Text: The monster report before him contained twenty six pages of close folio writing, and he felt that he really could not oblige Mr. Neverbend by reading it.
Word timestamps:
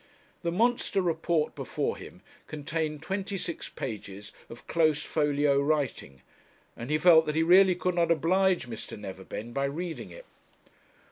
The 0.41 0.51
monster 0.51 0.99
report 0.99 1.53
before 1.53 1.95
him 1.95 2.23
contained 2.47 3.03
twenty 3.03 3.37
six 3.37 3.69
pages 3.69 4.31
of 4.49 4.65
close 4.65 5.03
folio 5.03 5.61
writing, 5.61 6.23
and 6.75 6.89
he 6.89 6.97
felt 6.97 7.27
that 7.27 7.35
he 7.35 7.43
really 7.43 7.75
could 7.75 7.93
not 7.93 8.09
oblige 8.09 8.67
Mr. 8.67 8.97
Neverbend 8.99 9.53
by 9.53 9.65
reading 9.65 10.09
it. 10.09 10.25